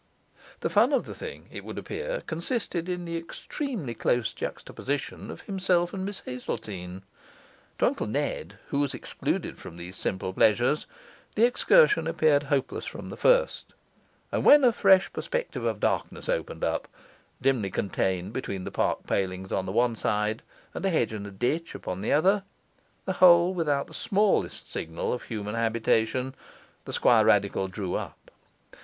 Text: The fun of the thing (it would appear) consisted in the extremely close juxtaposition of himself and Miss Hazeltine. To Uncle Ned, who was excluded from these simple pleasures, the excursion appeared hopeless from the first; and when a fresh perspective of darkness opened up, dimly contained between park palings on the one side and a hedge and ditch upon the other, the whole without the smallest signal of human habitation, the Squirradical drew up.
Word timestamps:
The 0.61 0.69
fun 0.71 0.93
of 0.93 1.05
the 1.05 1.13
thing 1.13 1.47
(it 1.51 1.63
would 1.63 1.77
appear) 1.77 2.21
consisted 2.25 2.89
in 2.89 3.05
the 3.05 3.17
extremely 3.17 3.93
close 3.93 4.33
juxtaposition 4.33 5.29
of 5.29 5.41
himself 5.43 5.93
and 5.93 6.03
Miss 6.03 6.21
Hazeltine. 6.21 7.03
To 7.77 7.85
Uncle 7.85 8.07
Ned, 8.07 8.57
who 8.69 8.79
was 8.79 8.95
excluded 8.95 9.59
from 9.59 9.77
these 9.77 9.95
simple 9.95 10.33
pleasures, 10.33 10.87
the 11.35 11.45
excursion 11.45 12.07
appeared 12.07 12.41
hopeless 12.49 12.87
from 12.87 13.11
the 13.11 13.15
first; 13.15 13.75
and 14.31 14.43
when 14.43 14.63
a 14.63 14.71
fresh 14.71 15.13
perspective 15.13 15.65
of 15.65 15.79
darkness 15.79 16.27
opened 16.27 16.63
up, 16.63 16.87
dimly 17.39 17.69
contained 17.69 18.33
between 18.33 18.65
park 18.71 19.05
palings 19.05 19.51
on 19.51 19.67
the 19.67 19.71
one 19.71 19.95
side 19.95 20.41
and 20.73 20.83
a 20.83 20.89
hedge 20.89 21.13
and 21.13 21.37
ditch 21.37 21.75
upon 21.75 22.01
the 22.01 22.11
other, 22.11 22.43
the 23.05 23.13
whole 23.21 23.53
without 23.53 23.85
the 23.85 23.93
smallest 23.93 24.67
signal 24.67 25.13
of 25.13 25.21
human 25.25 25.53
habitation, 25.53 26.33
the 26.85 26.91
Squirradical 26.91 27.69
drew 27.69 27.93
up. 27.93 28.31